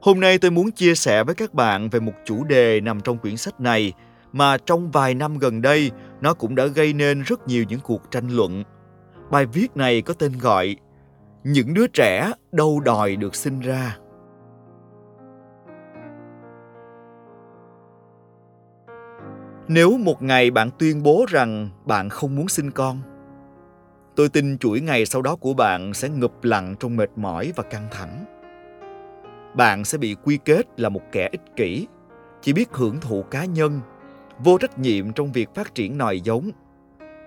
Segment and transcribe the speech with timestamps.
[0.00, 3.18] Hôm nay tôi muốn chia sẻ với các bạn về một chủ đề nằm trong
[3.18, 3.92] quyển sách này
[4.32, 5.90] mà trong vài năm gần đây
[6.20, 8.64] nó cũng đã gây nên rất nhiều những cuộc tranh luận.
[9.30, 10.76] Bài viết này có tên gọi
[11.44, 13.96] Những đứa trẻ đâu đòi được sinh ra.
[19.68, 22.98] Nếu một ngày bạn tuyên bố rằng bạn không muốn sinh con,
[24.16, 27.62] tôi tin chuỗi ngày sau đó của bạn sẽ ngập lặng trong mệt mỏi và
[27.62, 28.24] căng thẳng.
[29.54, 31.86] Bạn sẽ bị quy kết là một kẻ ích kỷ,
[32.42, 33.80] chỉ biết hưởng thụ cá nhân,
[34.38, 36.50] vô trách nhiệm trong việc phát triển nòi giống,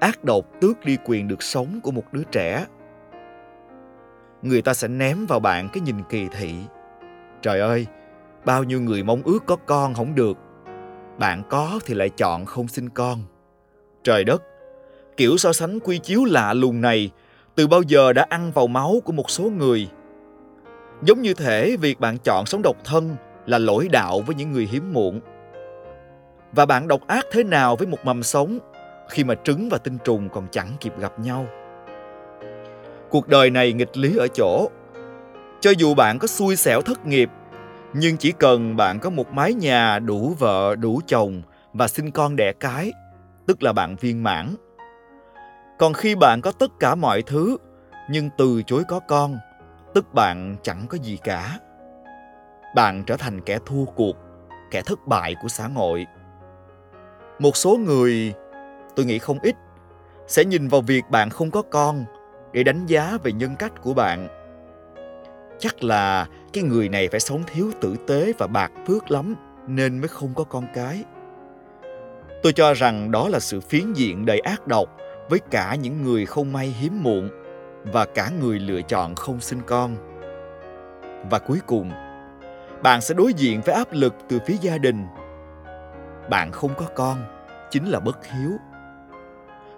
[0.00, 2.66] ác độc tước đi quyền được sống của một đứa trẻ.
[4.42, 6.54] Người ta sẽ ném vào bạn cái nhìn kỳ thị.
[7.42, 7.86] Trời ơi,
[8.44, 10.38] bao nhiêu người mong ước có con không được,
[11.18, 13.18] bạn có thì lại chọn không sinh con.
[14.04, 14.42] Trời đất,
[15.16, 17.10] kiểu so sánh quy chiếu lạ lùng này
[17.54, 19.88] từ bao giờ đã ăn vào máu của một số người.
[21.02, 24.68] Giống như thể việc bạn chọn sống độc thân là lỗi đạo với những người
[24.72, 25.20] hiếm muộn.
[26.52, 28.58] Và bạn độc ác thế nào với một mầm sống
[29.08, 31.46] khi mà trứng và tinh trùng còn chẳng kịp gặp nhau?
[33.10, 34.68] Cuộc đời này nghịch lý ở chỗ,
[35.60, 37.30] cho dù bạn có xui xẻo thất nghiệp
[37.92, 42.36] nhưng chỉ cần bạn có một mái nhà đủ vợ đủ chồng và sinh con
[42.36, 42.92] đẻ cái
[43.46, 44.54] tức là bạn viên mãn
[45.78, 47.56] còn khi bạn có tất cả mọi thứ
[48.10, 49.38] nhưng từ chối có con
[49.96, 51.58] tức bạn chẳng có gì cả.
[52.74, 54.16] Bạn trở thành kẻ thua cuộc,
[54.70, 56.06] kẻ thất bại của xã hội.
[57.38, 58.34] Một số người,
[58.96, 59.56] tôi nghĩ không ít,
[60.26, 62.04] sẽ nhìn vào việc bạn không có con
[62.52, 64.28] để đánh giá về nhân cách của bạn.
[65.58, 69.34] Chắc là cái người này phải sống thiếu tử tế và bạc phước lắm
[69.66, 71.04] nên mới không có con cái.
[72.42, 74.96] Tôi cho rằng đó là sự phiến diện đầy ác độc
[75.28, 77.45] với cả những người không may hiếm muộn
[77.92, 79.96] và cả người lựa chọn không sinh con.
[81.30, 81.90] Và cuối cùng,
[82.82, 85.06] bạn sẽ đối diện với áp lực từ phía gia đình.
[86.30, 87.16] Bạn không có con,
[87.70, 88.50] chính là bất hiếu.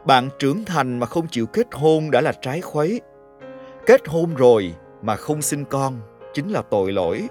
[0.04, 3.00] Bạn trưởng thành mà không chịu kết hôn đã là trái khuấy.
[3.86, 6.00] Kết hôn rồi mà không sinh con,
[6.34, 7.28] chính là tội lỗi.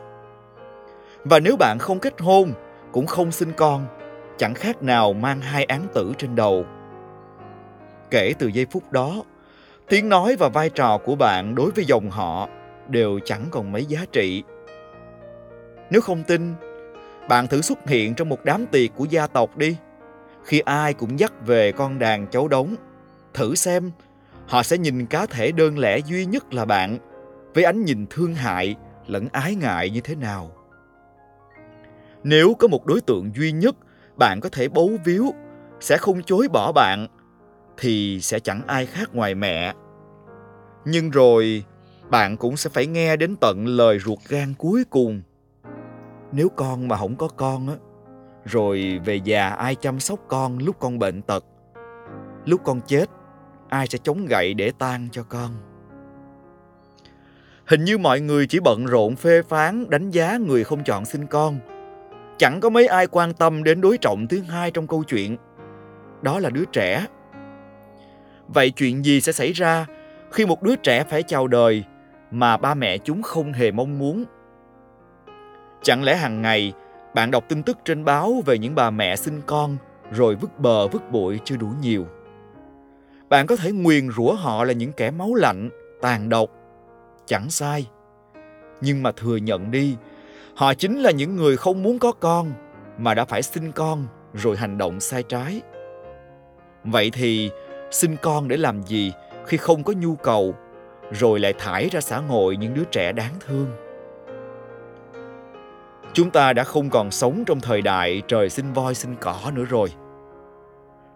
[1.23, 2.51] Và nếu bạn không kết hôn,
[2.91, 3.85] cũng không sinh con,
[4.37, 6.65] chẳng khác nào mang hai án tử trên đầu.
[8.09, 9.23] Kể từ giây phút đó
[9.89, 12.49] tiếng nói và vai trò của bạn đối với dòng họ
[12.87, 14.43] đều chẳng còn mấy giá trị.
[15.89, 16.53] Nếu không tin,
[17.29, 19.77] bạn thử xuất hiện trong một đám tiệc của gia tộc đi.
[20.43, 22.75] Khi ai cũng dắt về con đàn cháu đống,
[23.33, 23.91] thử xem
[24.47, 26.97] họ sẽ nhìn cá thể đơn lẻ duy nhất là bạn,
[27.53, 28.75] với ánh nhìn thương hại
[29.07, 30.51] lẫn ái ngại như thế nào.
[32.23, 33.75] Nếu có một đối tượng duy nhất
[34.15, 35.33] bạn có thể bấu víu,
[35.79, 37.07] sẽ không chối bỏ bạn
[37.77, 39.73] thì sẽ chẳng ai khác ngoài mẹ.
[40.85, 41.63] Nhưng rồi,
[42.09, 45.21] bạn cũng sẽ phải nghe đến tận lời ruột gan cuối cùng.
[46.31, 47.75] Nếu con mà không có con á,
[48.45, 51.45] rồi về già ai chăm sóc con lúc con bệnh tật,
[52.45, 53.05] lúc con chết,
[53.69, 55.49] ai sẽ chống gậy để tan cho con?
[57.65, 61.27] Hình như mọi người chỉ bận rộn phê phán, đánh giá người không chọn sinh
[61.27, 61.59] con.
[62.37, 65.37] Chẳng có mấy ai quan tâm đến đối trọng thứ hai trong câu chuyện.
[66.21, 67.05] Đó là đứa trẻ
[68.47, 69.85] vậy chuyện gì sẽ xảy ra
[70.31, 71.83] khi một đứa trẻ phải chào đời
[72.31, 74.25] mà ba mẹ chúng không hề mong muốn?
[75.81, 76.73] Chẳng lẽ hàng ngày
[77.15, 79.77] bạn đọc tin tức trên báo về những bà mẹ sinh con
[80.11, 82.07] rồi vứt bờ vứt bụi chưa đủ nhiều?
[83.29, 85.69] Bạn có thể nguyền rủa họ là những kẻ máu lạnh,
[86.01, 86.49] tàn độc.
[87.25, 87.87] Chẳng sai.
[88.81, 89.95] Nhưng mà thừa nhận đi,
[90.55, 92.51] họ chính là những người không muốn có con
[92.97, 95.61] mà đã phải sinh con rồi hành động sai trái.
[96.83, 97.51] Vậy thì
[97.91, 99.13] sinh con để làm gì
[99.45, 100.55] khi không có nhu cầu,
[101.11, 103.67] rồi lại thải ra xã hội những đứa trẻ đáng thương.
[106.13, 109.65] Chúng ta đã không còn sống trong thời đại trời sinh voi sinh cỏ nữa
[109.69, 109.89] rồi.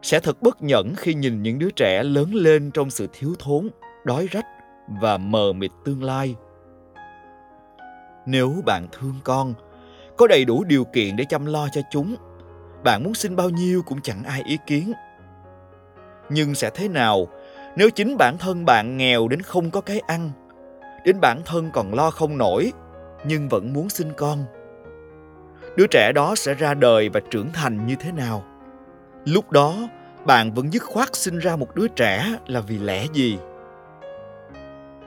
[0.01, 3.69] Sẽ thật bất nhẫn khi nhìn những đứa trẻ lớn lên trong sự thiếu thốn,
[4.05, 4.45] đói rách
[5.01, 6.35] và mờ mịt tương lai.
[8.25, 9.53] Nếu bạn thương con,
[10.17, 12.15] có đầy đủ điều kiện để chăm lo cho chúng,
[12.83, 14.93] bạn muốn sinh bao nhiêu cũng chẳng ai ý kiến
[16.31, 17.27] nhưng sẽ thế nào?
[17.75, 20.31] Nếu chính bản thân bạn nghèo đến không có cái ăn
[21.05, 22.73] đến bản thân còn lo không nổi
[23.25, 24.45] nhưng vẫn muốn sinh con
[25.75, 28.43] đứa trẻ đó sẽ ra đời và trưởng thành như thế nào?
[29.25, 29.75] Lúc đó
[30.25, 33.37] bạn vẫn dứt khoát sinh ra một đứa trẻ là vì lẽ gì?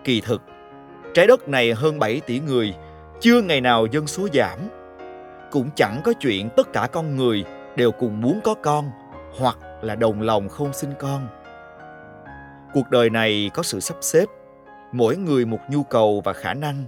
[0.05, 0.43] Kỳ thực,
[1.15, 2.75] trái đất này hơn 7 tỷ người,
[3.21, 4.59] chưa ngày nào dân số giảm.
[5.51, 7.45] Cũng chẳng có chuyện tất cả con người
[7.77, 8.91] đều cùng muốn có con
[9.39, 11.29] hoặc là đồng lòng không sinh con.
[12.75, 14.25] Cuộc đời này có sự sắp xếp,
[14.93, 16.85] mỗi người một nhu cầu và khả năng.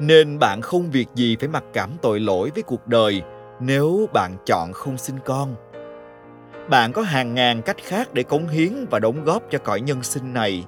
[0.00, 3.22] nên bạn không việc gì phải mặc cảm tội lỗi với cuộc đời
[3.60, 5.54] nếu bạn chọn không sinh con
[6.70, 10.02] bạn có hàng ngàn cách khác để cống hiến và đóng góp cho cõi nhân
[10.02, 10.64] sinh này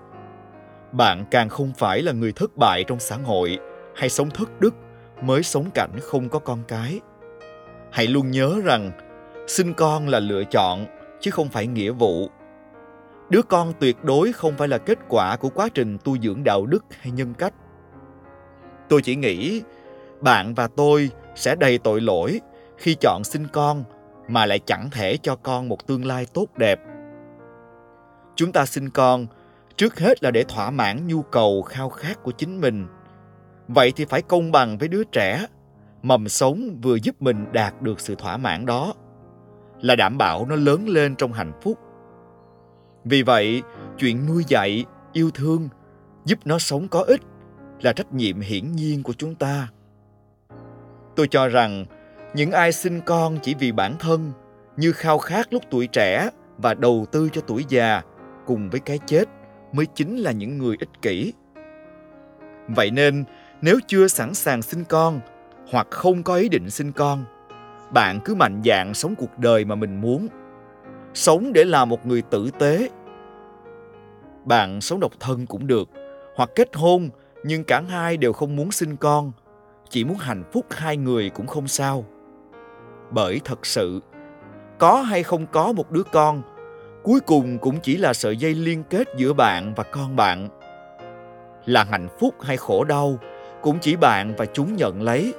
[0.93, 3.59] bạn càng không phải là người thất bại trong xã hội
[3.97, 4.75] hay sống thất đức
[5.23, 7.01] mới sống cảnh không có con cái
[7.93, 8.91] hãy luôn nhớ rằng
[9.47, 10.87] sinh con là lựa chọn
[11.23, 12.29] chứ không phải nghĩa vụ.
[13.31, 16.67] Đứa con tuyệt đối không phải là kết quả của quá trình tu dưỡng đạo
[16.67, 17.55] đức hay nhân cách.
[18.89, 19.63] Tôi chỉ nghĩ,
[20.21, 22.41] bạn và tôi sẽ đầy tội lỗi
[22.77, 23.85] khi chọn sinh con
[24.29, 26.81] mà lại chẳng thể cho con một tương lai tốt đẹp.
[28.37, 29.27] Chúng ta sinh con
[29.77, 32.87] trước hết là để thỏa mãn nhu cầu khao khát của chính mình.
[33.69, 35.47] Vậy thì phải công bằng với đứa trẻ,
[36.03, 38.95] mầm sống vừa giúp mình đạt được sự thỏa mãn đó
[39.83, 41.79] là đảm bảo nó lớn lên trong hạnh phúc.
[43.05, 43.63] Vì vậy,
[43.99, 45.69] chuyện nuôi dạy, yêu thương,
[46.25, 47.21] giúp nó sống có ích
[47.81, 49.69] là trách nhiệm hiển nhiên của chúng ta.
[51.17, 51.85] Tôi cho rằng,
[52.35, 54.33] những ai sinh con chỉ vì bản thân,
[54.77, 58.03] như khao khát lúc tuổi trẻ và đầu tư cho tuổi già
[58.47, 59.25] cùng với cái chết
[59.73, 61.33] mới chính là những người ích kỷ.
[62.69, 63.25] Vậy nên,
[63.63, 65.21] nếu chưa sẵn sàng sinh con
[65.71, 67.25] hoặc không có ý định sinh con
[67.93, 70.29] bạn cứ mạnh dạn sống cuộc đời mà mình muốn.
[71.15, 72.91] Sống để là một người tử tế.
[74.45, 75.89] Bạn sống độc thân cũng được,
[76.37, 77.09] hoặc kết hôn,
[77.45, 79.33] nhưng cả hai đều không muốn sinh con.
[79.89, 82.05] Chỉ muốn hạnh phúc hai người cũng không sao.
[83.11, 84.01] Bởi thật sự,
[84.79, 86.43] có hay không có một đứa con,
[87.03, 90.49] cuối cùng cũng chỉ là sợi dây liên kết giữa bạn và con bạn.
[91.65, 93.19] Là hạnh phúc hay khổ đau
[93.63, 95.35] cũng chỉ bạn và chúng nhận lấy.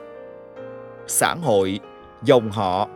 [1.08, 1.80] Xã hội
[2.26, 2.88] dòng họ,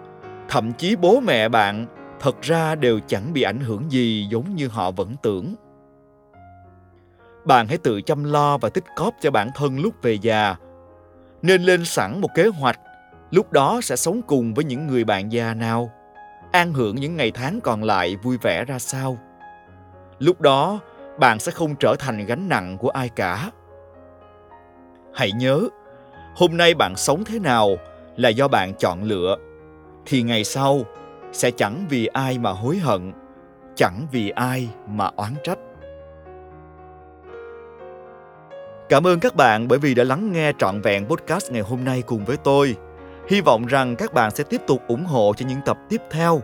[0.50, 1.86] thậm chí bố mẹ bạn
[2.20, 5.56] thật ra đều chẳng bị ảnh hưởng gì giống như họ vẫn tưởng.
[7.46, 10.56] Bạn hãy tự chăm lo và tích cóp cho bản thân lúc về già.
[11.42, 12.80] Nên lên sẵn một kế hoạch,
[13.32, 15.92] lúc đó sẽ sống cùng với những người bạn già nào,
[16.52, 19.18] an hưởng những ngày tháng còn lại vui vẻ ra sao.
[20.20, 20.80] Lúc đó,
[21.20, 23.52] bạn sẽ không trở thành gánh nặng của ai cả.
[25.14, 25.62] Hãy nhớ,
[26.36, 27.78] hôm nay bạn sống thế nào
[28.18, 29.38] là do bạn chọn lựa,
[30.06, 30.86] thì ngày sau
[31.32, 33.12] sẽ chẳng vì ai mà hối hận,
[33.76, 35.58] chẳng vì ai mà oán trách
[38.90, 42.02] Cảm ơn các bạn bởi vì đã lắng nghe trọn vẹn podcast ngày hôm nay
[42.02, 42.76] cùng với tôi.
[43.30, 46.42] Hy vọng rằng các bạn sẽ tiếp tục ủng hộ cho những tập tiếp theo.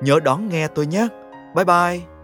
[0.00, 1.08] Nhớ đón nghe tôi nhé.
[1.54, 2.15] Bye bye.